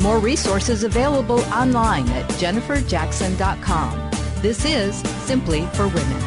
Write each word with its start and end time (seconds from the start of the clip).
More 0.00 0.18
resources 0.18 0.82
available 0.82 1.40
online 1.52 2.08
at 2.10 2.26
jenniferjackson.com. 2.30 4.10
This 4.40 4.64
is 4.64 4.96
Simply 5.26 5.66
for 5.74 5.88
Women. 5.88 6.22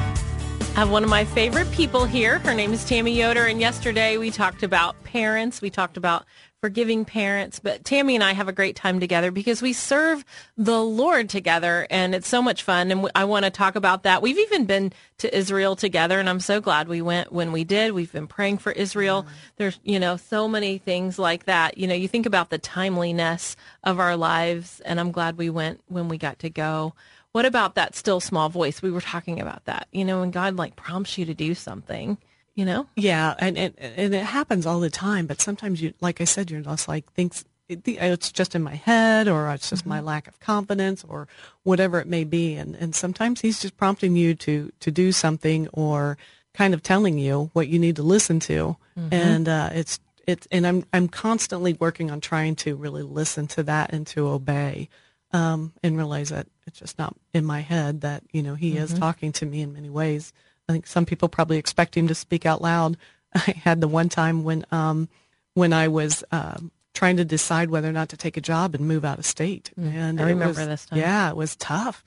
I 0.75 0.79
have 0.79 0.91
one 0.91 1.03
of 1.03 1.09
my 1.09 1.25
favorite 1.25 1.71
people 1.71 2.05
here. 2.05 2.37
Her 2.39 2.53
name 2.53 2.71
is 2.71 2.83
Tami 2.83 3.15
Yoder, 3.15 3.47
and 3.47 3.59
yesterday 3.59 4.17
we 4.17 4.29
talked 4.29 4.61
about 4.61 5.03
parents. 5.03 5.59
We 5.59 5.71
talked 5.71 5.97
about 5.97 6.25
forgiving 6.63 7.03
parents, 7.03 7.59
but 7.59 7.83
Tami 7.83 8.13
and 8.13 8.23
I 8.23 8.31
have 8.31 8.47
a 8.47 8.53
great 8.53 8.77
time 8.77 9.01
together 9.01 9.31
because 9.31 9.61
we 9.61 9.73
serve 9.73 10.23
the 10.55 10.81
Lord 10.81 11.27
together, 11.27 11.85
and 11.89 12.15
it's 12.15 12.29
so 12.29 12.41
much 12.41 12.63
fun. 12.63 12.89
And 12.89 13.11
I 13.13 13.25
want 13.25 13.43
to 13.43 13.51
talk 13.51 13.75
about 13.75 14.03
that. 14.03 14.21
We've 14.21 14.37
even 14.37 14.63
been 14.63 14.93
to 15.17 15.37
Israel 15.37 15.75
together, 15.75 16.21
and 16.21 16.29
I'm 16.29 16.39
so 16.39 16.61
glad 16.61 16.87
we 16.87 17.01
went 17.01 17.33
when 17.33 17.51
we 17.51 17.65
did. 17.65 17.91
We've 17.91 18.13
been 18.13 18.27
praying 18.27 18.59
for 18.59 18.71
Israel. 18.71 19.23
Mm-hmm. 19.23 19.33
There's, 19.57 19.77
you 19.83 19.99
know, 19.99 20.15
so 20.15 20.47
many 20.47 20.77
things 20.77 21.19
like 21.19 21.47
that. 21.47 21.77
You 21.77 21.85
know, 21.85 21.95
you 21.95 22.07
think 22.07 22.25
about 22.25 22.49
the 22.49 22.59
timeliness 22.59 23.57
of 23.83 23.99
our 23.99 24.15
lives, 24.15 24.79
and 24.85 25.01
I'm 25.01 25.11
glad 25.11 25.37
we 25.37 25.49
went 25.49 25.81
when 25.89 26.07
we 26.07 26.17
got 26.17 26.39
to 26.39 26.49
go. 26.49 26.93
What 27.33 27.45
about 27.45 27.75
that 27.75 27.93
still 27.93 28.21
small 28.21 28.47
voice? 28.47 28.81
We 28.81 28.89
were 28.89 29.01
talking 29.01 29.41
about 29.41 29.65
that. 29.65 29.89
You 29.91 30.05
know, 30.05 30.21
when 30.21 30.31
God 30.31 30.55
like 30.55 30.77
prompts 30.77 31.17
you 31.17 31.25
to 31.25 31.33
do 31.33 31.55
something, 31.55 32.17
you 32.55 32.65
know? 32.65 32.87
Yeah, 32.95 33.33
and, 33.39 33.57
and 33.57 33.73
and 33.79 34.13
it 34.13 34.25
happens 34.25 34.65
all 34.65 34.79
the 34.79 34.89
time. 34.89 35.25
But 35.25 35.41
sometimes 35.41 35.81
you, 35.81 35.93
like 36.01 36.21
I 36.21 36.25
said, 36.25 36.51
you're 36.51 36.61
just 36.61 36.87
like 36.87 37.11
thinks 37.13 37.45
it's 37.69 38.31
just 38.31 38.55
in 38.55 38.61
my 38.61 38.75
head, 38.75 39.27
or 39.27 39.49
it's 39.51 39.69
just 39.69 39.83
mm-hmm. 39.83 39.89
my 39.89 39.99
lack 40.01 40.27
of 40.27 40.39
confidence, 40.39 41.03
or 41.07 41.27
whatever 41.63 41.99
it 41.99 42.07
may 42.07 42.23
be. 42.23 42.55
And 42.55 42.75
and 42.75 42.93
sometimes 42.93 43.41
He's 43.41 43.61
just 43.61 43.77
prompting 43.77 44.15
you 44.15 44.35
to 44.35 44.71
to 44.79 44.91
do 44.91 45.11
something, 45.11 45.67
or 45.73 46.17
kind 46.53 46.73
of 46.73 46.83
telling 46.83 47.17
you 47.17 47.49
what 47.53 47.67
you 47.67 47.79
need 47.79 47.95
to 47.95 48.03
listen 48.03 48.39
to. 48.41 48.77
Mm-hmm. 48.97 49.13
And 49.13 49.49
uh, 49.49 49.69
it's 49.73 49.99
it's 50.27 50.47
and 50.51 50.67
I'm 50.67 50.85
I'm 50.93 51.07
constantly 51.07 51.73
working 51.73 52.11
on 52.11 52.21
trying 52.21 52.55
to 52.57 52.75
really 52.75 53.03
listen 53.03 53.47
to 53.47 53.63
that 53.63 53.93
and 53.93 54.05
to 54.07 54.27
obey 54.27 54.89
um, 55.31 55.73
and 55.81 55.97
realize 55.97 56.29
that 56.29 56.47
it's 56.67 56.79
just 56.79 56.97
not 56.97 57.15
in 57.33 57.43
my 57.43 57.61
head 57.61 58.01
that 58.01 58.23
you 58.31 58.43
know 58.43 58.55
he 58.55 58.73
mm-hmm. 58.73 58.83
is 58.83 58.93
talking 58.93 59.31
to 59.33 59.45
me 59.45 59.61
in 59.61 59.73
many 59.73 59.89
ways. 59.89 60.31
I 60.67 60.73
think 60.73 60.87
some 60.87 61.05
people 61.05 61.29
probably 61.29 61.57
expect 61.57 61.95
him 61.95 62.07
to 62.07 62.15
speak 62.15 62.45
out 62.45 62.61
loud. 62.61 62.97
I 63.35 63.55
had 63.63 63.81
the 63.81 63.87
one 63.87 64.09
time 64.09 64.43
when 64.43 64.65
um, 64.71 65.09
when 65.53 65.73
I 65.73 65.87
was 65.87 66.23
um, 66.31 66.71
trying 66.93 67.17
to 67.17 67.25
decide 67.25 67.69
whether 67.69 67.89
or 67.89 67.93
not 67.93 68.09
to 68.09 68.17
take 68.17 68.37
a 68.37 68.41
job 68.41 68.75
and 68.75 68.87
move 68.87 69.05
out 69.05 69.19
of 69.19 69.25
state, 69.25 69.71
mm, 69.79 69.91
and 69.93 70.21
I 70.21 70.25
remember 70.25 70.59
was, 70.59 70.67
this 70.67 70.85
time. 70.85 70.99
Yeah, 70.99 71.29
it 71.29 71.35
was 71.35 71.55
tough, 71.55 72.03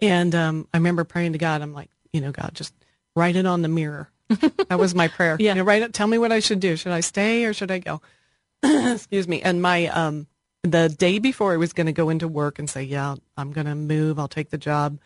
and 0.00 0.34
um, 0.34 0.68
I 0.72 0.78
remember 0.78 1.04
praying 1.04 1.32
to 1.32 1.38
God. 1.38 1.62
I'm 1.62 1.72
like, 1.72 1.90
you 2.12 2.20
know, 2.20 2.32
God, 2.32 2.50
just 2.54 2.74
write 3.16 3.36
it 3.36 3.46
on 3.46 3.62
the 3.62 3.68
mirror. 3.68 4.10
that 4.68 4.78
was 4.78 4.94
my 4.94 5.08
prayer. 5.08 5.36
Yeah, 5.38 5.52
you 5.52 5.58
know, 5.58 5.64
write 5.64 5.82
it. 5.82 5.92
Tell 5.92 6.06
me 6.06 6.18
what 6.18 6.32
I 6.32 6.40
should 6.40 6.60
do. 6.60 6.76
Should 6.76 6.92
I 6.92 7.00
stay 7.00 7.44
or 7.44 7.52
should 7.52 7.70
I 7.70 7.78
go? 7.78 8.00
Excuse 8.62 9.28
me. 9.28 9.42
And 9.42 9.60
my 9.60 9.86
um, 9.88 10.26
the 10.64 10.88
day 10.88 11.18
before 11.18 11.52
I 11.52 11.56
was 11.58 11.72
going 11.72 11.86
to 11.86 11.92
go 11.92 12.08
into 12.08 12.26
work 12.26 12.58
and 12.58 12.68
say, 12.68 12.82
yeah, 12.82 13.14
I'm 13.36 13.52
going 13.52 13.66
to 13.66 13.74
move. 13.74 14.18
I'll 14.18 14.28
take 14.28 14.50
the 14.50 14.58
job. 14.58 14.98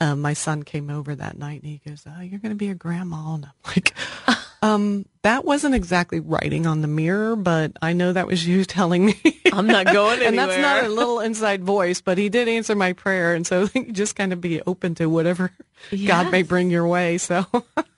Um, 0.00 0.20
my 0.22 0.32
son 0.32 0.62
came 0.62 0.88
over 0.88 1.14
that 1.14 1.36
night 1.36 1.62
and 1.62 1.70
he 1.70 1.80
goes, 1.86 2.04
oh, 2.06 2.20
you're 2.20 2.38
going 2.38 2.52
to 2.52 2.56
be 2.56 2.70
a 2.70 2.74
grandma. 2.74 3.34
And 3.34 3.44
I'm 3.44 3.52
like, 3.66 3.94
um, 4.62 5.04
that 5.22 5.44
wasn't 5.44 5.74
exactly 5.74 6.20
writing 6.20 6.66
on 6.66 6.80
the 6.80 6.88
mirror, 6.88 7.36
but 7.36 7.72
I 7.82 7.92
know 7.92 8.12
that 8.12 8.26
was 8.26 8.46
you 8.46 8.64
telling 8.66 9.06
me. 9.06 9.40
I'm 9.52 9.66
not 9.66 9.86
going 9.86 10.22
anywhere. 10.22 10.28
and 10.28 10.38
that's 10.38 10.60
not 10.60 10.84
a 10.84 10.88
little 10.88 11.20
inside 11.20 11.64
voice, 11.64 12.00
but 12.00 12.18
he 12.18 12.28
did 12.28 12.48
answer 12.48 12.74
my 12.74 12.94
prayer. 12.94 13.34
And 13.34 13.46
so 13.46 13.66
just 13.92 14.16
kind 14.16 14.32
of 14.32 14.40
be 14.40 14.62
open 14.62 14.94
to 14.96 15.06
whatever 15.06 15.52
yes. 15.90 16.08
God 16.08 16.32
may 16.32 16.42
bring 16.42 16.70
your 16.70 16.86
way. 16.86 17.18
So, 17.18 17.46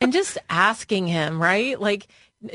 and 0.01 0.13
just 0.13 0.39
asking 0.51 1.07
him, 1.07 1.41
right? 1.41 1.81
Like, 1.81 2.09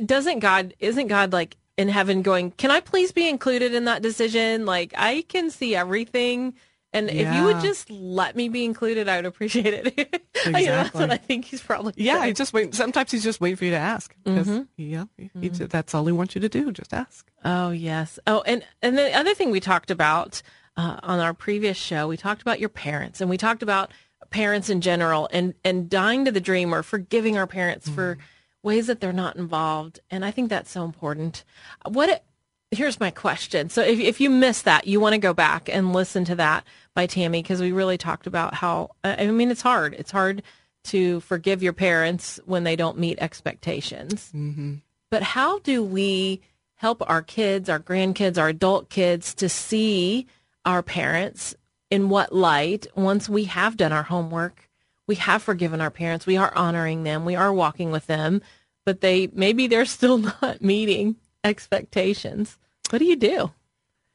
doesn't 0.06 0.40
God, 0.40 0.74
isn't 0.80 1.08
God 1.08 1.32
like 1.32 1.56
in 1.78 1.90
heaven 1.90 2.22
going, 2.22 2.52
Can 2.52 2.72
I 2.72 2.82
please 2.82 3.12
be 3.12 3.30
included 3.30 3.74
in 3.74 3.86
that 3.86 4.02
decision? 4.02 4.66
Like, 4.66 4.94
I 4.98 5.24
can 5.30 5.50
see 5.50 5.76
everything. 5.76 6.56
And 6.94 7.12
yeah. 7.12 7.30
if 7.30 7.36
you 7.36 7.44
would 7.46 7.62
just 7.62 7.90
let 7.90 8.36
me 8.36 8.50
be 8.50 8.64
included, 8.64 9.10
I 9.10 9.18
would 9.18 9.26
appreciate 9.26 9.74
it. 9.74 10.24
Exactly. 10.38 10.62
you 10.62 10.70
know, 10.70 10.84
that's 10.84 10.94
what 10.94 11.12
I 11.12 11.18
think 11.18 11.46
he's 11.46 11.62
probably. 11.62 11.94
Yeah, 11.98 12.26
he 12.26 12.32
just 12.32 12.54
wait. 12.54 12.74
Sometimes 12.74 13.12
he's 13.12 13.24
just 13.24 13.42
waiting 13.42 13.58
for 13.58 13.66
you 13.66 13.72
to 13.72 13.78
ask. 13.78 14.16
Mm-hmm. 14.24 14.62
Yeah, 14.78 15.06
he, 15.18 15.30
mm-hmm. 15.36 15.66
that's 15.66 15.96
all 15.96 16.06
he 16.06 16.14
wants 16.14 16.36
you 16.36 16.42
to 16.42 16.48
do. 16.48 16.72
Just 16.72 16.94
ask. 16.94 17.30
Oh 17.44 17.72
yes. 17.72 18.20
Oh, 18.28 18.44
and 18.46 18.64
and 18.82 18.98
the 18.98 19.12
other 19.18 19.34
thing 19.34 19.50
we 19.50 19.60
talked 19.60 19.92
about 19.92 20.42
uh, 20.78 21.00
on 21.02 21.20
our 21.20 21.34
previous 21.34 21.76
show, 21.76 22.08
we 22.08 22.18
talked 22.18 22.42
about 22.44 22.60
your 22.60 22.70
parents, 22.70 23.20
and 23.20 23.30
we 23.30 23.36
talked 23.36 23.64
about 23.64 23.92
parents 24.30 24.70
in 24.70 24.80
general, 24.80 25.28
and 25.34 25.56
and 25.66 25.90
dying 25.90 26.24
to 26.24 26.32
the 26.32 26.40
dream 26.40 26.74
or 26.74 26.84
forgiving 26.84 27.36
our 27.36 27.48
parents 27.48 27.88
mm-hmm. 27.88 27.96
for 27.96 28.18
ways 28.64 28.88
that 28.88 29.02
they're 29.02 29.12
not 29.12 29.36
involved. 29.36 30.00
And 30.12 30.24
I 30.24 30.32
think 30.32 30.50
that's 30.50 30.72
so 30.72 30.86
important. 30.86 31.44
What 31.86 32.24
here's 32.72 33.00
my 33.00 33.12
question. 33.12 33.70
So 33.70 33.82
if 33.82 34.00
if 34.00 34.22
you 34.22 34.30
missed 34.30 34.66
that, 34.66 34.88
you 34.88 35.00
want 35.00 35.14
to 35.14 35.20
go 35.20 35.34
back 35.34 35.70
and 35.70 35.94
listen 35.94 36.26
to 36.26 36.36
that 36.36 36.66
by 36.94 37.08
Tami 37.08 37.44
because 37.44 37.62
we 37.62 37.72
really 37.72 37.98
talked 37.98 38.28
about 38.28 38.54
how 38.54 38.92
I 39.04 39.28
mean 39.28 39.52
it's 39.52 39.62
hard. 39.62 39.94
It's 39.94 40.12
hard 40.12 40.44
to 40.86 41.20
forgive 41.22 41.62
your 41.62 41.74
parents 41.74 42.40
when 42.46 42.64
they 42.64 42.76
don't 42.76 42.98
meet 42.98 43.20
expectations. 43.20 44.32
Mm-hmm. 44.36 44.76
But 45.10 45.24
how 45.24 45.60
do 45.60 45.84
we 45.84 46.42
help 46.76 47.02
our 47.10 47.22
kids, 47.22 47.70
our 47.70 47.80
grandkids, 47.80 48.38
our 48.38 48.50
adult 48.50 48.90
kids 48.90 49.34
to 49.36 49.50
see 49.50 50.28
our 50.66 50.84
parents 50.84 51.56
in 51.90 52.10
what 52.10 52.34
light 52.34 52.88
once 52.96 53.28
we 53.28 53.46
have 53.46 53.78
done 53.78 53.92
our 53.92 54.04
homework 54.04 54.68
we 55.08 55.16
have 55.16 55.42
forgiven 55.42 55.82
our 55.82 55.90
parents. 55.90 56.26
We 56.26 56.38
are 56.38 56.54
honoring 56.56 57.04
them. 57.04 57.26
We 57.26 57.36
are 57.36 57.54
walking 57.54 57.92
with 57.92 58.08
them, 58.08 58.42
but 58.86 59.02
they 59.02 59.28
maybe 59.34 59.68
they're 59.68 59.86
still 59.86 60.18
not 60.42 60.62
meeting 60.62 61.16
expectations. 61.44 62.58
What 62.90 63.00
do 63.00 63.06
you 63.06 63.16
do? 63.16 63.52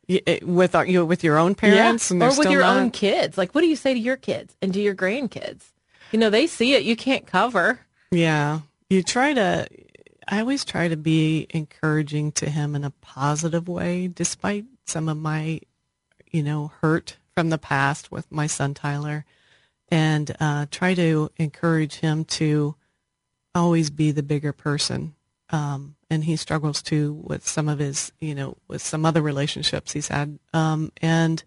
Eh, 0.08 0.40
with 0.42 0.74
our, 0.74 0.84
you 0.84 1.04
with 1.06 1.22
your 1.22 1.38
own 1.38 1.54
parents 1.54 2.10
yeah. 2.10 2.26
or 2.26 2.36
with 2.36 2.50
your 2.50 2.62
not... 2.62 2.76
own 2.76 2.90
kids? 2.90 3.38
Like, 3.38 3.54
what 3.54 3.60
do 3.60 3.68
you 3.68 3.76
say 3.76 3.94
to 3.94 4.00
your 4.00 4.16
kids 4.16 4.56
and 4.60 4.72
to 4.74 4.80
your 4.80 4.94
grandkids? 4.94 5.70
You 6.10 6.18
know, 6.18 6.30
they 6.30 6.46
see 6.46 6.74
it. 6.74 6.82
You 6.82 6.96
can't 6.96 7.26
cover. 7.26 7.80
Yeah, 8.10 8.60
you 8.90 9.02
try 9.02 9.32
to. 9.34 9.66
I 10.28 10.40
always 10.40 10.64
try 10.64 10.88
to 10.88 10.96
be 10.96 11.46
encouraging 11.50 12.32
to 12.32 12.48
him 12.48 12.74
in 12.74 12.84
a 12.84 12.90
positive 12.90 13.68
way, 13.68 14.08
despite 14.08 14.66
some 14.86 15.08
of 15.08 15.16
my, 15.16 15.60
you 16.30 16.42
know, 16.42 16.72
hurt 16.80 17.16
from 17.34 17.50
the 17.50 17.58
past 17.58 18.12
with 18.12 18.30
my 18.30 18.46
son 18.46 18.74
Tyler 18.74 19.24
and 19.92 20.34
uh, 20.40 20.66
try 20.70 20.94
to 20.94 21.30
encourage 21.36 21.96
him 21.96 22.24
to 22.24 22.74
always 23.54 23.90
be 23.90 24.10
the 24.10 24.22
bigger 24.22 24.52
person. 24.52 25.14
Um, 25.50 25.96
and 26.12 26.24
he 26.24 26.36
struggles 26.36 26.82
too 26.82 27.14
with 27.24 27.48
some 27.48 27.70
of 27.70 27.78
his, 27.78 28.12
you 28.20 28.34
know, 28.34 28.58
with 28.68 28.82
some 28.82 29.06
other 29.06 29.22
relationships 29.22 29.92
he's 29.92 30.08
had. 30.08 30.38
Um, 30.52 30.92
and 31.00 31.42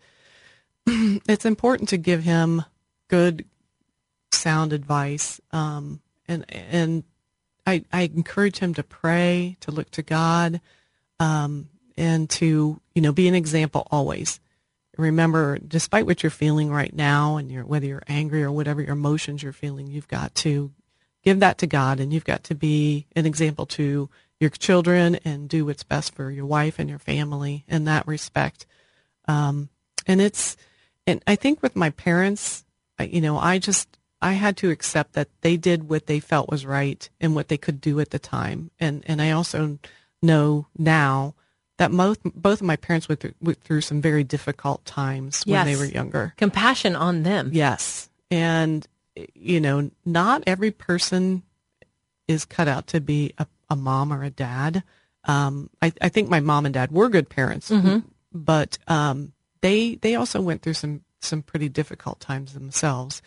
it's 0.87 1.45
important 1.45 1.89
to 1.89 1.97
give 1.97 2.23
him 2.23 2.63
good, 3.07 3.45
sound 4.31 4.73
advice. 4.73 5.39
Um, 5.51 6.01
and 6.27 6.45
and 6.51 7.03
I, 7.67 7.85
I 7.93 8.03
encourage 8.03 8.57
him 8.57 8.73
to 8.73 8.83
pray, 8.83 9.57
to 9.59 9.71
look 9.71 9.91
to 9.91 10.01
God, 10.01 10.59
um, 11.19 11.69
and 11.95 12.27
to 12.31 12.81
you 12.95 13.01
know 13.03 13.11
be 13.11 13.27
an 13.27 13.35
example 13.35 13.87
always 13.91 14.39
remember, 14.97 15.59
despite 15.59 16.05
what 16.05 16.23
you're 16.23 16.29
feeling 16.29 16.71
right 16.71 16.93
now, 16.93 17.37
and 17.37 17.51
you're, 17.51 17.65
whether 17.65 17.85
you're 17.85 18.03
angry 18.07 18.43
or 18.43 18.51
whatever 18.51 18.81
your 18.81 18.93
emotions 18.93 19.43
you're 19.43 19.53
feeling, 19.53 19.87
you've 19.87 20.07
got 20.07 20.33
to 20.35 20.71
give 21.23 21.39
that 21.41 21.57
to 21.59 21.67
God, 21.67 21.99
and 21.99 22.13
you've 22.13 22.25
got 22.25 22.45
to 22.45 22.55
be 22.55 23.05
an 23.15 23.25
example 23.25 23.65
to 23.65 24.09
your 24.39 24.49
children 24.49 25.15
and 25.25 25.47
do 25.49 25.65
what's 25.65 25.83
best 25.83 26.13
for 26.13 26.29
your 26.29 26.45
wife 26.45 26.79
and 26.79 26.89
your 26.89 26.99
family 26.99 27.63
in 27.67 27.85
that 27.85 28.07
respect. 28.07 28.65
Um, 29.27 29.69
and 30.05 30.21
it's, 30.21 30.57
and 31.07 31.23
I 31.25 31.35
think 31.35 31.61
with 31.61 31.75
my 31.75 31.89
parents, 31.91 32.65
you 32.99 33.21
know, 33.21 33.37
I 33.37 33.59
just 33.59 33.97
I 34.21 34.33
had 34.33 34.57
to 34.57 34.71
accept 34.71 35.13
that 35.13 35.29
they 35.41 35.57
did 35.57 35.89
what 35.89 36.07
they 36.07 36.19
felt 36.19 36.49
was 36.49 36.65
right 36.65 37.07
and 37.19 37.35
what 37.35 37.47
they 37.47 37.57
could 37.57 37.81
do 37.81 37.99
at 37.99 38.09
the 38.09 38.19
time, 38.19 38.71
and 38.79 39.03
and 39.05 39.21
I 39.21 39.31
also 39.31 39.77
know 40.21 40.67
now 40.77 41.35
that 41.77 41.91
both 41.91 42.19
both 42.23 42.61
of 42.61 42.65
my 42.65 42.75
parents 42.75 43.07
went 43.07 43.19
through, 43.19 43.33
went 43.41 43.61
through 43.61 43.81
some 43.81 44.01
very 44.01 44.23
difficult 44.23 44.83
times 44.85 45.43
when 45.45 45.65
they 45.65 45.75
were 45.75 45.85
younger. 45.85 46.33
Compassion 46.37 46.95
on 46.95 47.23
them. 47.23 47.51
Yes, 47.53 48.09
and 48.31 48.87
you 49.35 49.59
know, 49.59 49.91
not 50.05 50.43
every 50.47 50.71
person 50.71 51.43
is 52.27 52.45
cut 52.45 52.67
out 52.67 52.87
to 52.87 52.99
be 52.99 53.33
a, 53.37 53.45
a 53.69 53.75
mom 53.75 54.11
or 54.11 54.23
a 54.23 54.29
dad. 54.29 54.83
Um, 55.23 55.69
I, 55.81 55.91
I, 56.01 56.09
think 56.09 56.29
my 56.29 56.39
mom 56.39 56.65
and 56.65 56.73
dad 56.73 56.91
were 56.91 57.09
good 57.09 57.29
parents, 57.29 57.71
mm-hmm. 57.71 57.99
but 58.31 58.77
um, 58.87 59.33
they 59.61 59.95
they 59.95 60.15
also 60.15 60.39
went 60.39 60.61
through 60.61 60.75
some 60.75 61.01
some 61.19 61.41
pretty 61.41 61.69
difficult 61.69 62.19
times 62.19 62.53
themselves. 62.53 63.21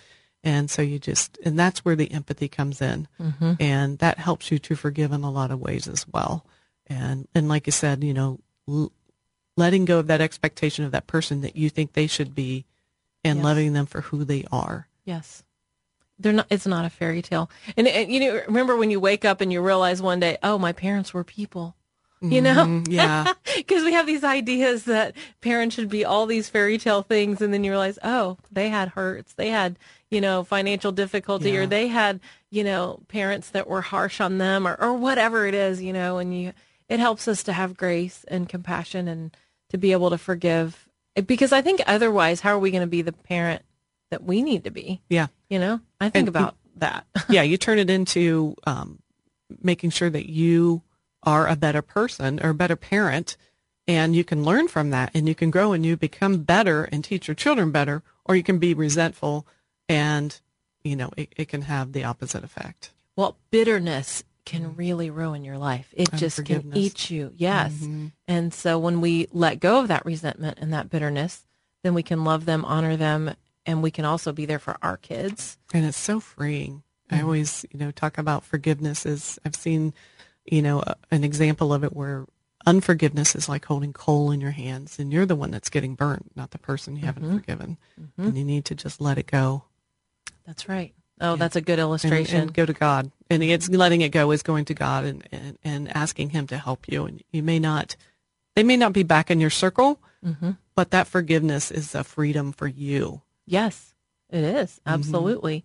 And 0.45 0.71
so 0.71 0.83
you 0.83 0.99
just, 0.99 1.37
and 1.45 1.59
that's 1.59 1.85
where 1.85 1.97
the 1.97 2.11
empathy 2.13 2.49
comes 2.49 2.81
in. 2.81 3.09
Mm-hmm. 3.21 3.55
And 3.61 3.99
that 3.99 4.19
helps 4.19 4.51
you 4.51 4.59
to 4.61 4.77
forgive 4.77 5.13
in 5.13 5.25
a 5.25 5.31
lot 5.31 5.51
of 5.51 5.61
ways 5.61 5.89
as 5.89 6.07
well. 6.09 6.47
And, 6.87 7.27
and 7.35 7.49
like 7.49 7.67
you 7.67 7.73
said, 7.73 8.05
you 8.05 8.15
know, 8.15 8.39
l- 8.69 8.93
letting 9.57 9.85
go 9.85 9.99
of 9.99 10.07
that 10.07 10.21
expectation 10.21 10.85
of 10.85 10.93
that 10.93 11.07
person 11.07 11.41
that 11.41 11.57
you 11.57 11.69
think 11.69 11.93
they 11.93 12.07
should 12.07 12.35
be 12.35 12.65
and 13.25 13.39
Yes. 13.39 13.45
loving 13.45 13.73
them 13.73 13.87
for 13.87 14.01
who 14.01 14.25
they 14.25 14.45
are. 14.53 14.89
Yes. 15.05 15.43
They're 16.19 16.33
not, 16.33 16.47
it's 16.51 16.67
not 16.67 16.85
a 16.85 16.91
fairy 16.91 17.23
tale. 17.23 17.51
And, 17.77 17.87
and, 17.87 18.11
you 18.11 18.21
know, 18.21 18.43
remember 18.47 18.77
when 18.77 18.91
you 18.91 19.01
wake 19.01 19.25
up 19.25 19.41
and 19.41 19.53
you 19.53 19.61
realize 19.61 20.03
one 20.03 20.21
day, 20.21 20.39
oh, 20.43 20.59
my 20.59 20.73
parents 20.73 21.15
were 21.15 21.25
people, 21.25 21.77
you 22.21 22.41
know? 22.41 22.65
Mm, 22.65 22.89
yeah. 22.91 23.33
Because 23.57 23.85
we 23.85 23.93
have 23.93 24.07
these 24.07 24.25
ideas 24.25 24.85
that 24.85 25.15
parents 25.41 25.75
should 25.75 25.89
be 25.89 26.05
all 26.05 26.27
these 26.27 26.49
fairy 26.49 26.79
tale 26.79 27.03
things. 27.03 27.41
And 27.41 27.53
then 27.53 27.65
you 27.65 27.71
realize, 27.71 27.99
oh, 28.03 28.39
they 28.51 28.69
had 28.69 28.91
hurts. 28.91 29.35
They 29.35 29.49
had, 29.49 29.79
you 30.11 30.21
know, 30.21 30.45
financial 30.45 30.93
difficulty 30.93 31.57
or 31.57 31.67
they 31.67 31.89
had, 31.89 32.21
you 32.51 32.65
know, 32.65 33.01
parents 33.09 33.51
that 33.51 33.69
were 33.69 33.83
harsh 33.83 34.21
on 34.21 34.39
them 34.39 34.67
or, 34.67 34.75
or 34.81 34.95
whatever 34.95 35.47
it 35.47 35.55
is, 35.55 35.83
you 35.83 35.93
know, 35.93 36.19
and 36.19 36.41
you, 36.41 36.53
it 36.89 37.01
helps 37.01 37.29
us 37.29 37.43
to 37.45 37.53
have 37.53 37.77
grace 37.77 38.25
and 38.29 38.49
compassion 38.49 39.09
and 39.09 39.37
to 39.71 39.79
be 39.79 39.93
able 39.93 40.11
to 40.11 40.19
forgive. 40.19 40.89
Because 41.27 41.53
I 41.53 41.63
think 41.63 41.83
otherwise, 41.87 42.41
how 42.41 42.55
are 42.55 42.59
we 42.59 42.71
going 42.71 42.83
to 42.83 42.87
be 42.87 43.03
the 43.03 43.13
parent 43.13 43.63
that 44.11 44.23
we 44.25 44.43
need 44.43 44.65
to 44.65 44.71
be? 44.71 45.03
Yeah. 45.09 45.29
You 45.49 45.59
know, 45.59 45.81
I 46.01 46.11
think 46.11 46.29
And- 46.29 46.29
about 46.29 46.57
that. 46.77 47.07
yeah, 47.29 47.43
you 47.43 47.57
turn 47.57 47.79
it 47.79 47.91
into 47.91 48.55
um, 48.67 49.01
making 49.63 49.91
sure 49.91 50.11
that 50.11 50.29
you 50.31 50.83
are 51.23 51.47
a 51.49 51.57
better 51.57 51.83
person 51.83 52.39
or 52.43 52.51
a 52.51 52.55
better 52.55 52.77
parent, 52.77 53.37
and 53.87 54.15
you 54.15 54.25
can 54.25 54.45
learn 54.45 54.69
from 54.69 54.91
that, 54.91 55.11
and 55.15 55.27
you 55.29 55.35
can 55.35 55.51
grow 55.51 55.73
and 55.73 55.85
you 55.85 55.97
become 55.97 56.43
better 56.43 56.85
and 56.85 57.03
teach 57.03 57.27
your 57.27 57.35
children 57.35 57.71
better, 57.73 58.03
or 58.25 58.37
you 58.37 58.43
can 58.43 58.59
be 58.59 58.75
resentful, 58.75 59.47
and 59.89 60.41
you 60.85 60.95
know 60.95 61.11
it, 61.17 61.33
it 61.37 61.49
can 61.49 61.63
have 61.63 61.93
the 61.93 62.05
opposite 62.05 62.45
effect. 62.45 62.91
well, 63.17 63.37
bitterness 63.51 64.23
can 64.45 64.77
really 64.77 65.11
ruin 65.11 65.45
your 65.45 65.59
life. 65.59 65.93
It 65.93 66.11
just 66.15 66.43
can 66.47 66.73
eat 66.75 67.11
you. 67.11 67.33
Yes. 67.37 67.87
And 68.27 68.55
so 68.55 68.79
when 68.79 69.03
we 69.03 69.27
let 69.31 69.61
go 69.61 69.81
of 69.81 69.89
that 69.89 70.07
resentment 70.07 70.59
and 70.59 70.73
that 70.73 70.89
bitterness, 70.89 71.45
then 71.83 71.93
we 71.93 72.03
can 72.03 72.25
love 72.25 72.47
them, 72.47 72.65
honor 72.65 72.97
them, 72.97 73.35
and 73.69 73.83
we 73.83 73.91
can 73.91 74.07
also 74.07 74.33
be 74.33 74.47
there 74.47 74.59
for 74.59 74.79
our 74.83 74.97
kids. 74.97 75.59
and 75.75 75.85
it's 75.85 75.99
so 75.99 76.19
freeing. 76.19 76.83
I 77.11 77.17
mm-hmm. 77.17 77.25
always, 77.25 77.67
you 77.71 77.79
know, 77.79 77.91
talk 77.91 78.17
about 78.17 78.43
forgiveness 78.43 79.05
is 79.05 79.39
I've 79.45 79.55
seen, 79.55 79.93
you 80.47 80.63
know, 80.63 80.81
a, 80.81 80.97
an 81.11 81.23
example 81.23 81.73
of 81.75 81.85
it 81.85 81.95
where 81.95 82.27
unforgiveness 82.67 83.35
is 83.35 83.49
like 83.49 83.67
holding 83.67 83.93
coal 83.93 84.31
in 84.31 84.41
your 84.41 84.53
hands 84.53 84.99
and 84.99 85.13
you're 85.13 85.27
the 85.27 85.37
one 85.37 85.51
that's 85.51 85.69
getting 85.69 85.95
burnt, 85.95 86.35
not 86.35 86.51
the 86.51 86.59
person 86.59 86.97
you 86.97 87.05
haven't 87.05 87.25
mm-hmm. 87.25 87.37
forgiven. 87.37 87.77
Mm-hmm. 88.01 88.23
And 88.23 88.39
you 88.39 88.45
need 88.45 88.65
to 88.67 88.75
just 88.75 89.01
let 89.01 89.19
it 89.19 89.27
go 89.27 89.65
That's 90.47 90.69
right. 90.69 90.95
Oh, 91.21 91.37
that's 91.37 91.57
a 91.57 91.61
good 91.61 91.79
and, 91.79 91.81
illustration. 91.81 92.41
and 92.41 92.55
go 92.55 92.65
to 92.65 92.73
God. 92.73 93.11
And 93.29 93.43
it's 93.43 93.69
letting 93.69 94.01
it 94.01 94.11
go 94.11 94.31
is 94.31 94.43
going 94.43 94.65
to 94.67 94.75
God 94.75 95.05
and, 95.05 95.29
and, 95.31 95.59
and 95.63 95.97
asking 95.97 96.31
him 96.31 96.47
to 96.47 96.57
help 96.57 96.89
you. 96.89 97.05
And 97.05 97.23
you 97.33 97.43
may 97.43 97.59
not, 97.59 97.97
they 98.55 98.63
may 98.63 98.77
not 98.77 98.93
be 98.95 99.03
back 99.03 99.31
in 99.31 99.41
your 99.41 99.51
circle, 99.51 100.01
but 100.75 100.91
that 100.93 101.07
forgiveness 101.07 101.71
is 101.71 101.95
a 101.95 102.05
freedom 102.05 102.53
for 102.53 102.67
you. 102.67 103.21
Yes, 103.51 103.95
it 104.31 104.45
is. 104.45 104.73
Mm-hmm. 104.73 104.95
Absolutely. 104.95 105.65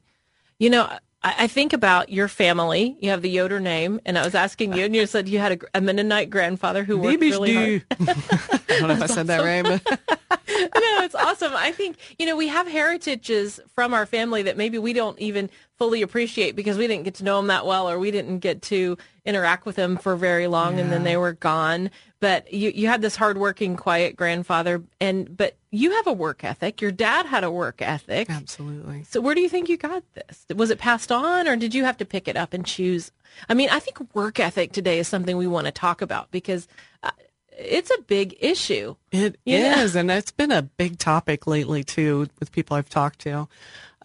You 0.60 0.70
know, 0.70 0.90
I, 1.24 1.36
I 1.40 1.48
think 1.48 1.74
about 1.74 2.10
your 2.10 2.28
family. 2.28 2.98
You 3.00 3.10
have 3.10 3.22
the 3.22 3.30
Yoder 3.30 3.60
name, 3.60 4.00
and 4.06 4.18
I 4.18 4.24
was 4.24 4.36
asking 4.36 4.74
you, 4.74 4.86
and 4.86 4.96
you 4.96 5.06
said 5.06 5.28
you 5.28 5.40
had 5.40 5.64
a, 5.64 5.78
a 5.78 5.82
Mennonite 5.82 6.30
grandfather 6.30 6.84
who 6.84 6.98
worked 6.98 7.22
really 7.22 7.54
hard. 7.54 7.86
I 7.92 8.80
don't 8.80 8.88
know 8.88 8.94
if 8.96 9.02
I 9.02 9.08
said 9.08 9.28
that 9.28 9.42
right, 9.42 9.64
but 9.64 10.20
no, 10.30 11.04
it's 11.04 11.16
awesome. 11.16 11.54
I 11.56 11.72
think, 11.72 11.98
you 12.20 12.26
know, 12.26 12.36
we 12.36 12.48
have 12.48 12.68
heritages 12.68 13.60
from 13.74 13.94
our 13.94 14.06
family 14.06 14.44
that 14.44 14.58
maybe 14.58 14.78
we 14.78 14.94
don't 14.94 15.20
even 15.20 15.50
fully 15.84 16.02
appreciate 16.02 16.56
because 16.56 16.78
we 16.78 16.88
didn't 16.88 17.04
get 17.04 17.16
to 17.16 17.26
know 17.26 17.36
them 17.38 17.48
that 17.48 17.66
well 17.66 17.90
or 17.90 18.00
we 18.00 18.10
didn't 18.10 18.40
get 18.40 18.62
to 18.62 18.98
interact 19.26 19.66
with 19.66 19.76
them 19.76 19.98
for 19.98 20.16
very 20.16 20.48
long 20.48 20.80
and 20.80 20.90
then 20.94 21.04
they 21.04 21.18
were 21.18 21.34
gone. 21.34 21.92
But 22.22 22.54
you, 22.54 22.70
you 22.74 22.88
had 22.88 23.02
this 23.02 23.18
hardworking, 23.18 23.76
quiet 23.76 24.16
grandfather 24.16 24.82
and, 25.02 25.36
but 25.36 25.58
you 25.72 25.92
have 25.92 26.08
a 26.08 26.14
work 26.14 26.46
ethic. 26.46 26.80
Your 26.82 26.92
dad 26.92 27.26
had 27.26 27.44
a 27.44 27.52
work 27.52 27.82
ethic. 27.82 28.30
absolutely. 28.30 29.04
So 29.04 29.20
where 29.20 29.36
do 29.36 29.42
you 29.42 29.50
think 29.50 29.68
you 29.68 29.76
got 29.76 30.04
this? 30.14 30.46
Was 30.56 30.70
it 30.70 30.80
passed 30.80 31.12
on 31.12 31.50
or 31.50 31.58
did 31.58 31.76
you 31.76 31.84
have 31.84 31.98
to 31.98 32.06
pick 32.06 32.30
it 32.30 32.38
up 32.38 32.54
and 32.54 32.66
choose? 32.66 33.12
I 33.50 33.54
mean, 33.54 33.68
I 33.70 33.80
think 33.80 34.16
work 34.16 34.40
ethic 34.40 34.72
today 34.72 35.00
is 35.00 35.10
something 35.10 35.36
we 35.36 35.48
want 35.48 35.66
to 35.66 35.72
talk 35.74 36.02
about 36.02 36.32
because 36.32 36.66
uh, 37.04 37.12
it's 37.52 37.92
a 37.92 38.02
big 38.04 38.38
issue. 38.40 38.96
It 39.12 39.36
is, 39.46 39.62
Yeah. 39.62 39.82
is, 39.82 39.96
and 39.98 40.10
it's 40.10 40.32
been 40.32 40.52
a 40.52 40.62
big 40.62 40.98
topic 40.98 41.46
lately 41.46 41.84
too 41.84 42.30
with 42.40 42.54
people 42.54 42.78
I've 42.78 42.90
talked 42.90 43.20
to. 43.22 43.50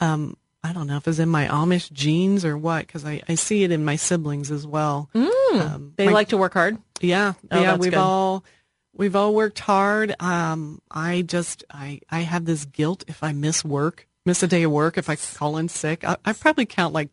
Um, 0.01 0.37
I 0.65 0.73
don't 0.73 0.87
know 0.89 0.97
if 0.97 1.07
it's 1.07 1.19
in 1.21 1.29
my 1.29 1.47
Amish 1.47 1.91
genes 1.93 2.45
or 2.45 2.59
what, 2.59 2.87
because 2.87 3.05
I, 3.05 3.23
I 3.29 3.37
see 3.37 3.63
it 3.65 3.71
in 3.71 3.85
my 3.85 3.97
siblings 3.97 4.51
as 4.51 4.67
well. 4.67 5.09
Um, 5.15 5.95
They 5.97 6.07
my- 6.07 6.13
like 6.13 6.29
to 6.31 6.37
work 6.37 6.53
hard. 6.55 6.79
yeah, 7.01 7.35
Oh, 7.51 7.61
yeah. 7.61 7.77
We've 7.77 7.93
good. 7.93 7.99
all 7.99 8.45
we've 8.93 9.15
all 9.17 9.35
worked 9.35 9.61
hard. 9.61 10.15
Um, 10.21 10.81
I 10.91 11.23
just 11.23 11.65
I 11.71 12.01
I 12.11 12.21
have 12.21 12.45
this 12.45 12.65
guilt 12.65 13.05
if 13.07 13.23
I 13.23 13.33
miss 13.33 13.65
work, 13.65 14.09
miss 14.27 14.43
a 14.43 14.49
day 14.49 14.65
of 14.65 14.73
work, 14.73 14.99
if 14.99 15.09
I 15.09 15.17
call 15.17 15.57
in 15.59 15.69
sick. 15.69 16.05
I, 16.05 16.17
I 16.25 16.33
probably 16.33 16.67
count 16.67 16.93
like 16.93 17.11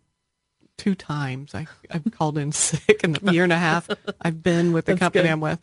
two 0.78 0.96
times. 0.96 1.54
I 1.54 1.68
I've 1.92 2.04
called 2.12 2.38
in 2.40 2.52
sick 2.52 3.02
in 3.04 3.14
the 3.14 3.32
year 3.32 3.44
and 3.44 3.54
a 3.54 3.58
half 3.60 3.88
I've 4.20 4.42
been 4.42 4.74
with 4.74 4.86
the 4.86 4.94
That's 4.94 5.00
company 5.00 5.24
good. 5.26 5.32
I'm 5.32 5.40
with, 5.40 5.60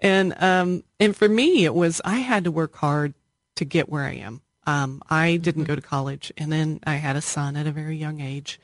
and 0.00 0.34
um 0.42 0.84
and 0.98 1.14
for 1.14 1.28
me 1.28 1.64
it 1.64 1.74
was 1.74 2.00
I 2.04 2.16
had 2.16 2.44
to 2.44 2.50
work 2.50 2.74
hard 2.76 3.12
to 3.56 3.64
get 3.66 3.88
where 3.90 4.04
I 4.04 4.14
am. 4.14 4.40
Um, 4.66 5.02
I 5.08 5.36
didn't 5.36 5.64
go 5.64 5.74
to 5.74 5.80
college, 5.80 6.32
and 6.36 6.52
then 6.52 6.80
I 6.86 6.96
had 6.96 7.16
a 7.16 7.22
son 7.22 7.56
at 7.56 7.66
a 7.66 7.72
very 7.72 7.96
young 7.96 8.20
age, 8.20 8.60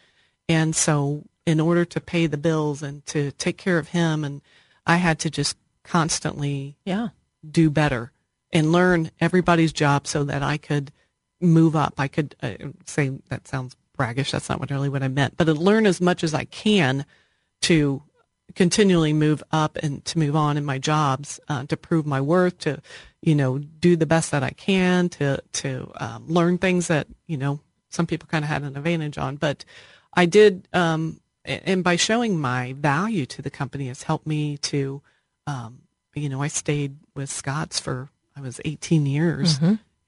and 0.49 0.77
so 0.77 1.25
in 1.47 1.61
order 1.61 1.85
to 1.85 2.01
pay 2.01 2.27
the 2.27 2.37
bills 2.37 2.83
and 2.83 3.05
to 3.07 3.31
take 3.33 3.57
care 3.57 3.79
of 3.79 3.89
him, 3.89 4.25
and 4.25 4.43
I 4.87 4.97
had 4.97 5.19
to 5.21 5.31
just 5.31 5.57
constantly 5.85 6.77
Yeah. 6.85 7.09
do 7.49 7.71
better 7.71 8.13
and 8.53 8.73
learn 8.73 9.11
everybody's 9.21 9.73
job 9.73 10.07
so 10.07 10.25
that 10.25 10.43
I 10.43 10.57
could 10.59 10.93
move 11.41 11.75
up. 11.77 11.95
I 11.99 12.09
could 12.09 12.35
uh, 12.43 12.55
say 12.85 13.13
that 13.29 13.47
sounds 13.49 13.77
braggish. 13.97 14.31
That's 14.33 14.49
not 14.49 14.61
what 14.61 14.71
really 14.71 14.89
what 14.89 15.03
I 15.03 15.09
meant, 15.09 15.37
but 15.37 15.45
to 15.45 15.55
learn 15.55 15.87
as 15.87 16.01
much 16.01 16.23
as 16.25 16.35
I 16.35 16.45
can 16.45 17.07
to 17.63 18.03
continually 18.55 19.13
move 19.13 19.43
up 19.53 19.77
and 19.79 20.05
to 20.07 20.19
move 20.19 20.37
on 20.37 20.57
in 20.57 20.65
my 20.65 20.79
jobs, 20.79 21.41
uh, 21.49 21.65
to 21.67 21.77
prove 21.77 22.07
my 22.07 22.21
worth, 22.21 22.59
to, 22.59 22.81
you 23.21 23.35
know, 23.35 23.59
do 23.59 23.97
the 23.97 24.07
best 24.07 24.31
that 24.31 24.43
I 24.43 24.51
can, 24.51 25.09
to, 25.11 25.43
to 25.55 25.93
um, 25.97 26.27
learn 26.29 26.59
things 26.59 26.89
that, 26.89 27.07
you 27.27 27.37
know, 27.37 27.61
some 27.91 28.07
people 28.07 28.29
kind 28.31 28.45
of 28.45 28.49
had 28.49 28.63
an 28.63 28.77
advantage 28.77 29.19
on. 29.19 29.37
But 29.37 29.65
I 30.15 30.27
did, 30.27 30.69
um, 30.73 31.21
and 31.45 31.85
by 31.85 31.97
showing 31.97 32.41
my 32.41 32.75
value 32.75 33.27
to 33.27 33.43
the 33.43 33.51
company 33.51 33.89
has 33.89 34.03
helped 34.03 34.27
me 34.27 34.57
to, 34.59 35.03
um, 35.47 35.83
you 36.15 36.29
know, 36.29 36.43
I 36.43 36.49
stayed 36.49 36.97
with 37.15 37.31
Scott's 37.31 37.79
for, 37.79 38.11
I 38.37 38.41
was 38.41 38.61
18 38.65 39.07
years. 39.07 39.59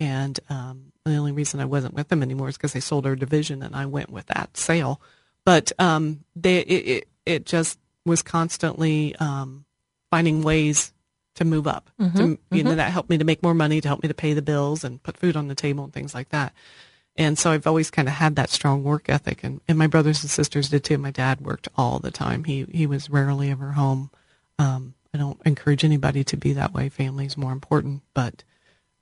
And 0.00 0.38
um, 0.49 0.92
the 1.04 1.16
only 1.16 1.33
reason 1.33 1.61
I 1.61 1.64
wasn't 1.64 1.95
with 1.95 2.09
them 2.09 2.23
anymore 2.23 2.49
is 2.49 2.57
because 2.57 2.73
they 2.73 2.80
sold 2.80 3.07
our 3.07 3.16
division 3.16 3.62
and 3.62 3.75
I 3.75 3.87
went 3.87 4.11
with 4.11 4.26
that 4.26 4.57
sale. 4.57 5.00
But 5.45 5.73
um, 5.78 6.25
they, 6.37 6.59
it, 6.61 6.87
it, 6.87 7.09
it 7.26 7.47
just 7.47 7.78
was 8.08 8.22
constantly 8.22 9.14
um, 9.16 9.64
finding 10.10 10.42
ways 10.42 10.92
to 11.36 11.44
move 11.44 11.68
up. 11.68 11.90
To, 12.16 12.38
you 12.50 12.64
know, 12.64 12.74
that 12.74 12.90
helped 12.90 13.10
me 13.10 13.18
to 13.18 13.24
make 13.24 13.42
more 13.44 13.54
money, 13.54 13.80
to 13.80 13.86
help 13.88 14.02
me 14.02 14.08
to 14.08 14.14
pay 14.14 14.32
the 14.32 14.42
bills 14.42 14.82
and 14.82 15.00
put 15.02 15.16
food 15.16 15.36
on 15.36 15.46
the 15.46 15.54
table 15.54 15.84
and 15.84 15.92
things 15.92 16.14
like 16.14 16.30
that. 16.30 16.52
And 17.14 17.38
so 17.38 17.50
I've 17.50 17.66
always 17.66 17.90
kind 17.90 18.08
of 18.08 18.14
had 18.14 18.36
that 18.36 18.50
strong 18.50 18.84
work 18.84 19.08
ethic, 19.08 19.42
and, 19.44 19.60
and 19.68 19.76
my 19.76 19.88
brothers 19.88 20.22
and 20.22 20.30
sisters 20.30 20.68
did 20.68 20.84
too. 20.84 20.98
My 20.98 21.10
dad 21.10 21.40
worked 21.40 21.68
all 21.76 21.98
the 21.98 22.10
time. 22.12 22.44
He 22.44 22.64
he 22.72 22.86
was 22.86 23.10
rarely 23.10 23.50
ever 23.50 23.72
home. 23.72 24.10
Um, 24.58 24.94
I 25.12 25.18
don't 25.18 25.40
encourage 25.44 25.84
anybody 25.84 26.22
to 26.24 26.36
be 26.36 26.52
that 26.52 26.72
way. 26.72 26.88
Family's 26.88 27.36
more 27.36 27.52
important, 27.52 28.02
but 28.14 28.44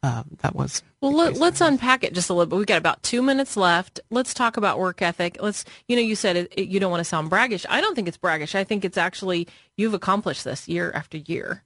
uh, 0.07 0.23
that 0.43 0.55
was 0.55 0.83
Well, 1.01 1.13
Let, 1.13 1.37
let's 1.37 1.61
unpack 1.61 2.05
it 2.05 2.15
just 2.15 2.31
a 2.31 2.35
little 2.35 2.49
bit. 2.49 2.57
We've 2.57 2.67
got 2.67 2.79
about 2.79 3.03
two 3.03 3.23
minutes 3.23 3.57
left. 3.57 3.99
Let's 4.11 4.33
talk 4.33 4.57
about 4.57 4.79
work 4.79 5.03
ethic. 5.03 5.37
Let's, 5.41 5.65
you 5.89 5.97
know, 5.97 6.03
you 6.03 6.15
said 6.15 6.37
it, 6.37 6.53
it- 6.57 6.69
you 6.69 6.79
don't 6.81 6.91
want 6.91 7.01
to 7.01 7.05
sound 7.05 7.29
braggish. 7.29 7.67
I 7.69 7.81
don't 7.81 7.95
think 7.95 8.09
it's 8.09 8.17
braggish. 8.17 8.55
I 8.55 8.65
think 8.65 8.85
it's 8.85 8.97
actually 8.99 9.49
you've 9.77 9.95
accomplished 9.95 10.45
this 10.45 10.69
year 10.69 10.93
after 10.95 11.19
year. 11.19 11.63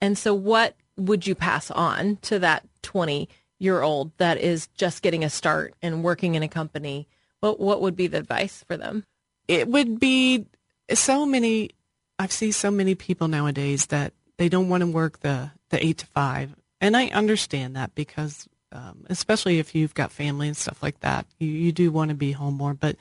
And 0.00 0.16
so, 0.16 0.34
what 0.34 0.74
would 0.96 1.26
you 1.26 1.34
pass 1.34 1.70
on 1.70 2.16
to 2.22 2.38
that 2.40 2.66
20 2.82 3.28
year 3.58 3.82
old 3.82 4.10
that 4.18 4.38
is 4.38 4.66
just 4.68 5.02
getting 5.02 5.22
a 5.22 5.30
start 5.30 5.74
and 5.82 6.02
working 6.02 6.34
in 6.34 6.42
a 6.42 6.48
company? 6.48 7.06
What 7.40 7.60
what 7.60 7.80
would 7.82 7.96
be 7.96 8.06
the 8.06 8.18
advice 8.18 8.64
for 8.66 8.76
them? 8.76 9.04
it 9.48 9.66
would 9.66 9.98
be 9.98 10.46
so 10.94 11.26
many 11.26 11.70
i 12.18 12.26
see 12.28 12.52
so 12.52 12.70
many 12.70 12.94
people 12.94 13.26
nowadays 13.26 13.86
that 13.86 14.12
they 14.38 14.48
don't 14.48 14.68
want 14.68 14.82
to 14.82 14.86
work 14.86 15.18
the 15.20 15.50
the 15.70 15.84
eight 15.84 15.98
to 15.98 16.06
five 16.06 16.54
and 16.82 16.96
i 16.96 17.06
understand 17.08 17.74
that 17.74 17.94
because 17.94 18.46
um, 18.72 19.04
especially 19.10 19.58
if 19.58 19.74
you've 19.74 19.94
got 19.94 20.12
family 20.12 20.48
and 20.48 20.56
stuff 20.56 20.82
like 20.82 21.00
that 21.00 21.24
you, 21.38 21.48
you 21.48 21.72
do 21.72 21.90
want 21.90 22.10
to 22.10 22.14
be 22.14 22.32
home 22.32 22.54
more 22.54 22.74
but 22.74 22.96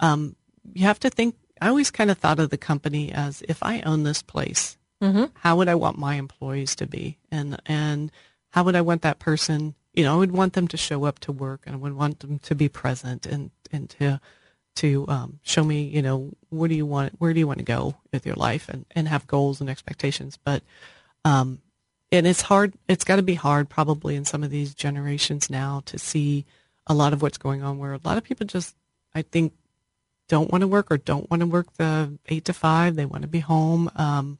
um, 0.00 0.34
you 0.74 0.84
have 0.84 0.98
to 0.98 1.10
think 1.10 1.36
i 1.60 1.68
always 1.68 1.92
kind 1.92 2.10
of 2.10 2.18
thought 2.18 2.40
of 2.40 2.50
the 2.50 2.58
company 2.58 3.12
as 3.12 3.42
if 3.48 3.62
i 3.62 3.80
own 3.82 4.02
this 4.02 4.22
place 4.22 4.76
how 5.34 5.56
would 5.56 5.68
i 5.68 5.74
want 5.76 5.96
my 5.96 6.16
employees 6.16 6.74
to 6.74 6.86
be 6.86 7.18
and 7.30 7.60
and 7.66 8.10
how 8.50 8.64
would 8.64 8.76
I 8.76 8.80
want 8.80 9.02
that 9.02 9.18
person? 9.18 9.74
You 9.92 10.04
know, 10.04 10.14
I 10.14 10.18
would 10.18 10.32
want 10.32 10.54
them 10.54 10.68
to 10.68 10.76
show 10.76 11.04
up 11.04 11.18
to 11.20 11.32
work, 11.32 11.62
and 11.66 11.74
I 11.74 11.78
would 11.78 11.94
want 11.94 12.20
them 12.20 12.38
to 12.40 12.54
be 12.54 12.68
present 12.68 13.26
and 13.26 13.50
and 13.72 13.88
to 13.90 14.20
to 14.76 15.06
um, 15.08 15.40
show 15.42 15.64
me, 15.64 15.82
you 15.82 16.02
know, 16.02 16.30
what 16.50 16.68
do 16.68 16.76
you 16.76 16.86
want, 16.86 17.14
where 17.18 17.32
do 17.32 17.40
you 17.40 17.46
want 17.46 17.58
to 17.58 17.64
go 17.64 17.96
with 18.12 18.24
your 18.24 18.36
life, 18.36 18.68
and 18.68 18.86
and 18.92 19.08
have 19.08 19.26
goals 19.26 19.60
and 19.60 19.68
expectations. 19.68 20.38
But 20.42 20.62
um, 21.24 21.60
and 22.10 22.26
it's 22.26 22.42
hard. 22.42 22.74
It's 22.88 23.04
got 23.04 23.16
to 23.16 23.22
be 23.22 23.34
hard, 23.34 23.68
probably, 23.68 24.16
in 24.16 24.24
some 24.24 24.42
of 24.42 24.50
these 24.50 24.74
generations 24.74 25.50
now 25.50 25.82
to 25.86 25.98
see 25.98 26.44
a 26.86 26.94
lot 26.94 27.12
of 27.12 27.22
what's 27.22 27.38
going 27.38 27.62
on. 27.62 27.78
Where 27.78 27.92
a 27.92 28.00
lot 28.04 28.18
of 28.18 28.24
people 28.24 28.46
just, 28.46 28.74
I 29.14 29.22
think, 29.22 29.52
don't 30.28 30.50
want 30.50 30.62
to 30.62 30.68
work 30.68 30.90
or 30.90 30.98
don't 30.98 31.30
want 31.30 31.40
to 31.40 31.46
work 31.46 31.72
the 31.74 32.18
eight 32.28 32.44
to 32.46 32.52
five. 32.52 32.96
They 32.96 33.06
want 33.06 33.22
to 33.22 33.28
be 33.28 33.40
home. 33.40 33.90
Um, 33.96 34.38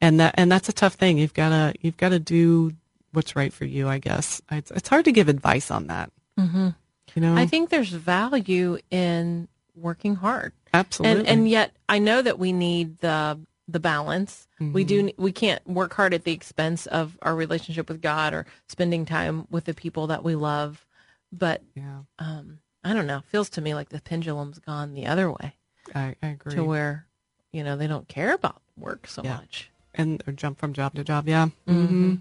and 0.00 0.18
that 0.20 0.34
and 0.36 0.50
that's 0.50 0.68
a 0.68 0.72
tough 0.72 0.94
thing. 0.94 1.18
You've 1.18 1.34
got 1.34 1.50
to 1.50 1.74
you've 1.80 1.96
got 1.96 2.10
to 2.10 2.18
do 2.18 2.72
what's 3.12 3.36
right 3.36 3.52
for 3.52 3.64
you. 3.64 3.88
I 3.88 3.98
guess 3.98 4.42
it's, 4.50 4.70
it's 4.70 4.88
hard 4.88 5.04
to 5.04 5.12
give 5.12 5.28
advice 5.28 5.70
on 5.70 5.86
that. 5.86 6.10
Mm-hmm. 6.38 6.70
You 7.14 7.22
know, 7.22 7.36
I 7.36 7.46
think 7.46 7.70
there's 7.70 7.90
value 7.90 8.78
in 8.90 9.48
working 9.76 10.16
hard. 10.16 10.52
absolutely. 10.74 11.20
And 11.20 11.28
and 11.28 11.48
yet 11.48 11.72
I 11.88 11.98
know 11.98 12.20
that 12.20 12.38
we 12.38 12.52
need 12.52 12.98
the 12.98 13.38
the 13.68 13.80
balance. 13.80 14.48
We 14.60 14.84
do 14.84 15.10
we 15.16 15.32
can't 15.32 15.66
work 15.66 15.94
hard 15.94 16.14
at 16.14 16.24
the 16.24 16.32
expense 16.32 16.86
of 16.86 17.18
our 17.22 17.34
relationship 17.34 17.88
with 17.88 18.00
God 18.02 18.32
or 18.34 18.46
spending 18.68 19.04
time 19.04 19.46
with 19.50 19.64
the 19.64 19.74
people 19.74 20.06
that 20.08 20.22
we 20.24 20.34
love. 20.34 20.86
But 21.32 21.62
yeah, 21.74 22.00
um 22.18 22.58
I 22.84 22.92
don't 22.92 23.06
know, 23.06 23.22
feels 23.26 23.48
to 23.50 23.60
me 23.60 23.74
like 23.74 23.88
the 23.90 24.00
pendulum's 24.00 24.58
gone 24.58 24.94
the 24.94 25.06
other 25.06 25.30
way 25.30 25.56
I, 25.94 26.16
I 26.22 26.28
agree. 26.28 26.54
to 26.54 26.64
where 26.64 27.06
you 27.52 27.62
know 27.64 27.76
they 27.76 27.86
don't 27.86 28.08
care 28.08 28.32
about 28.34 28.60
work 28.76 29.06
so 29.06 29.22
Yeah. 29.24 29.36
much. 29.36 29.70
and 29.94 30.22
or 30.26 30.32
jump 30.32 30.58
from 30.58 30.72
job 30.72 30.94
to 30.94 31.04
job. 31.04 31.28
Yeah. 31.28 31.48
Mm-hmm. 31.68 32.14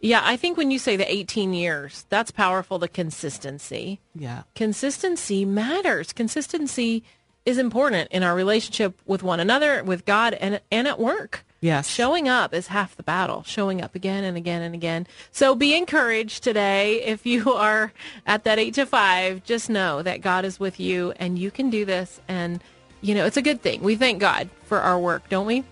Yeah, 0.00 0.20
I 0.22 0.36
think 0.36 0.56
when 0.56 0.70
you 0.70 0.78
say 0.78 0.94
the 0.96 1.12
18 1.12 1.52
years, 1.54 2.06
that's 2.08 2.30
powerful 2.30 2.78
the 2.78 2.86
consistency. 2.86 4.00
Yeah. 4.14 4.42
consistency 4.54 5.44
matters. 5.44 6.12
Consistency 6.12 7.02
is 7.48 7.56
important 7.56 8.10
in 8.12 8.22
our 8.22 8.34
relationship 8.34 9.00
with 9.06 9.22
one 9.22 9.40
another, 9.40 9.82
with 9.82 10.04
God, 10.04 10.34
and 10.34 10.60
and 10.70 10.86
at 10.86 11.00
work. 11.00 11.44
Yes. 11.60 11.88
Showing 11.88 12.28
up 12.28 12.54
is 12.54 12.68
half 12.68 12.94
the 12.94 13.02
battle. 13.02 13.42
Showing 13.42 13.82
up 13.82 13.94
again 13.94 14.22
and 14.22 14.36
again 14.36 14.62
and 14.62 14.74
again. 14.74 15.06
So 15.32 15.54
be 15.54 15.76
encouraged 15.76 16.44
today. 16.44 17.02
If 17.02 17.26
you 17.26 17.52
are 17.54 17.92
at 18.26 18.44
that 18.44 18.58
eight 18.58 18.74
to 18.74 18.86
five, 18.86 19.42
just 19.44 19.68
know 19.68 20.02
that 20.02 20.20
God 20.20 20.44
is 20.44 20.60
with 20.60 20.78
you 20.78 21.12
and 21.16 21.38
you 21.38 21.50
can 21.50 21.70
do 21.70 21.84
this. 21.84 22.20
And, 22.28 22.62
you 23.00 23.14
know, 23.14 23.24
it's 23.24 23.36
a 23.36 23.42
good 23.42 23.60
thing. 23.60 23.82
We 23.82 23.96
thank 23.96 24.20
God 24.20 24.48
for 24.66 24.78
our 24.80 25.00
work, 25.00 25.28
don't 25.28 25.46
we? 25.46 25.64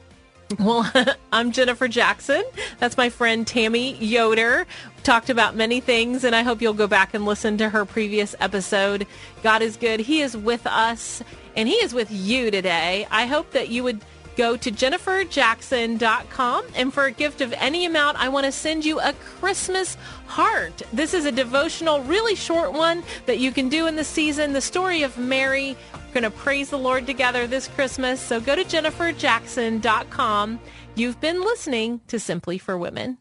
Well, 0.58 0.90
I'm 1.32 1.52
Jennifer 1.52 1.88
Jackson. 1.88 2.42
That's 2.78 2.96
my 2.96 3.10
friend 3.10 3.46
Tami 3.46 3.96
Yoder. 4.00 4.66
We 4.96 5.02
talked 5.02 5.30
about 5.30 5.56
many 5.56 5.80
things, 5.80 6.24
and 6.24 6.36
I 6.36 6.42
hope 6.42 6.62
you'll 6.62 6.72
go 6.72 6.86
back 6.86 7.14
and 7.14 7.24
listen 7.24 7.58
to 7.58 7.68
her 7.68 7.84
previous 7.84 8.34
episode. 8.38 9.06
God 9.42 9.62
is 9.62 9.76
good. 9.76 10.00
He 10.00 10.20
is 10.20 10.36
with 10.36 10.66
us, 10.66 11.22
and 11.56 11.68
He 11.68 11.74
is 11.76 11.94
with 11.94 12.10
you 12.10 12.50
today. 12.50 13.06
I 13.10 13.26
hope 13.26 13.50
that 13.52 13.68
you 13.68 13.82
would 13.82 14.00
go 14.36 14.56
to 14.56 14.70
jenniferjackson.com, 14.70 16.64
and 16.74 16.92
for 16.92 17.04
a 17.04 17.10
gift 17.10 17.40
of 17.40 17.52
any 17.54 17.86
amount, 17.86 18.20
I 18.20 18.28
want 18.28 18.44
to 18.46 18.52
send 18.52 18.84
you 18.84 19.00
a 19.00 19.14
Christmas 19.14 19.96
heart. 20.26 20.82
This 20.92 21.14
is 21.14 21.24
a 21.24 21.32
devotional, 21.32 22.02
really 22.02 22.34
short 22.34 22.72
one 22.72 23.02
that 23.24 23.38
you 23.38 23.50
can 23.50 23.68
do 23.68 23.86
in 23.86 23.96
the 23.96 24.04
season. 24.04 24.52
The 24.52 24.60
story 24.60 25.02
of 25.02 25.16
Mary. 25.18 25.76
We're 25.94 26.22
going 26.22 26.32
to 26.32 26.38
praise 26.38 26.70
the 26.70 26.78
Lord 26.78 27.06
together 27.06 27.46
this 27.46 27.68
Christmas. 27.68 28.20
So 28.20 28.40
go 28.40 28.54
to 28.54 28.64
jenniferjackson.com. 28.64 30.60
You've 30.94 31.20
been 31.20 31.42
listening 31.42 32.00
to 32.08 32.18
Simply 32.18 32.56
for 32.58 32.78
Women. 32.78 33.18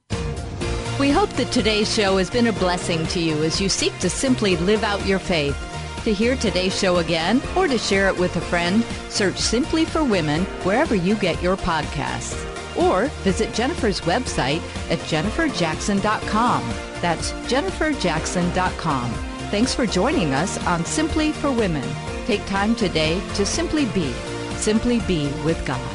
We 0.98 1.12
hope 1.12 1.30
that 1.32 1.51
today's 1.51 1.94
show 1.94 2.18
has 2.18 2.30
been 2.30 2.48
a 2.48 2.54
blessing 2.54 3.06
to 3.08 3.20
you 3.20 3.44
as 3.44 3.60
you 3.60 3.68
seek 3.68 3.98
to 4.00 4.10
simply 4.10 4.56
live 4.58 4.84
out 4.84 5.06
your 5.06 5.20
faith. 5.20 5.75
To 6.05 6.13
hear 6.13 6.35
today's 6.35 6.77
show 6.77 6.97
again 6.97 7.41
or 7.55 7.67
to 7.67 7.79
share 7.79 8.09
it 8.09 8.19
with 8.19 8.35
a 8.35 8.41
friend, 8.41 8.83
search 9.09 9.38
Simply 9.39 9.85
for 9.85 10.03
Women 10.03 10.43
wherever 10.62 10.93
you 10.93 11.15
get 11.15 11.41
your 11.41 11.57
podcasts. 11.57 12.39
Or 12.77 13.07
visit 13.24 13.55
Jennifer's 13.55 14.01
website 14.01 14.62
at 14.91 15.00
jenniferjackson.com. 15.00 16.62
That's 17.01 17.31
jenniferjackson.com. 17.31 19.12
Thanks 19.50 19.74
for 19.74 19.88
joining 19.88 20.35
us 20.35 20.63
on 20.67 20.85
Simply 20.85 21.31
for 21.31 21.51
Women. 21.51 21.89
Take 22.27 22.45
time 22.45 22.75
today 22.75 23.19
to 23.33 23.43
simply 23.43 23.85
be, 23.85 24.12
simply 24.57 25.00
be 25.07 25.31
with 25.43 25.65
God. 25.65 25.94